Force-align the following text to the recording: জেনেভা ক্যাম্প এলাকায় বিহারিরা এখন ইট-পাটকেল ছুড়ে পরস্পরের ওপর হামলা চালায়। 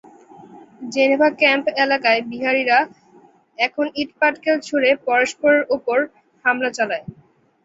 জেনেভা 0.93 1.29
ক্যাম্প 1.39 1.65
এলাকায় 1.83 2.21
বিহারিরা 2.29 2.79
এখন 3.59 3.85
ইট-পাটকেল 3.95 4.57
ছুড়ে 4.67 4.89
পরস্পরের 5.07 5.63
ওপর 5.75 5.97
হামলা 6.45 6.69
চালায়। 6.77 7.05